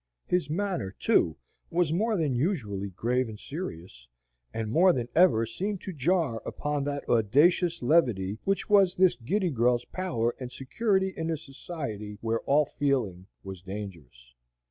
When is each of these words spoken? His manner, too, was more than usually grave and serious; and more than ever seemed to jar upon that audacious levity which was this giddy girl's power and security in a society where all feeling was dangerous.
His 0.25 0.49
manner, 0.49 0.95
too, 0.97 1.37
was 1.69 1.93
more 1.93 2.17
than 2.17 2.33
usually 2.33 2.89
grave 2.89 3.29
and 3.29 3.39
serious; 3.39 4.07
and 4.51 4.71
more 4.71 4.93
than 4.93 5.07
ever 5.13 5.45
seemed 5.45 5.81
to 5.81 5.93
jar 5.93 6.41
upon 6.43 6.85
that 6.85 7.07
audacious 7.07 7.83
levity 7.83 8.39
which 8.43 8.67
was 8.67 8.95
this 8.95 9.15
giddy 9.15 9.51
girl's 9.51 9.85
power 9.85 10.35
and 10.39 10.51
security 10.51 11.13
in 11.15 11.29
a 11.29 11.37
society 11.37 12.17
where 12.21 12.39
all 12.49 12.65
feeling 12.65 13.27
was 13.43 13.61
dangerous. 13.61 14.33